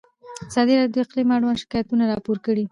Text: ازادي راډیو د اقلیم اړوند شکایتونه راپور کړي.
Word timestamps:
ازادي 0.49 0.73
راډیو 0.79 0.93
د 0.95 0.97
اقلیم 1.05 1.29
اړوند 1.35 1.61
شکایتونه 1.63 2.03
راپور 2.11 2.37
کړي. 2.45 2.65